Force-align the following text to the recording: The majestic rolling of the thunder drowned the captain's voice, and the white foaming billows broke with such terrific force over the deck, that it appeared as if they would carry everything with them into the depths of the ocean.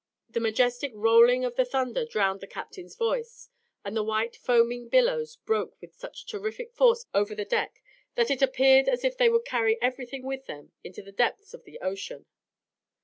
The 0.31 0.39
majestic 0.39 0.91
rolling 0.95 1.45
of 1.45 1.57
the 1.57 1.63
thunder 1.63 2.05
drowned 2.05 2.39
the 2.41 2.47
captain's 2.47 2.95
voice, 2.95 3.49
and 3.85 3.95
the 3.95 4.01
white 4.01 4.35
foaming 4.35 4.89
billows 4.89 5.35
broke 5.35 5.79
with 5.79 5.93
such 5.93 6.25
terrific 6.25 6.73
force 6.73 7.05
over 7.13 7.35
the 7.35 7.45
deck, 7.45 7.83
that 8.15 8.31
it 8.31 8.41
appeared 8.41 8.89
as 8.89 9.03
if 9.03 9.15
they 9.15 9.29
would 9.29 9.45
carry 9.45 9.79
everything 9.79 10.25
with 10.25 10.47
them 10.47 10.71
into 10.83 11.03
the 11.03 11.11
depths 11.11 11.53
of 11.53 11.65
the 11.65 11.79
ocean. 11.81 12.25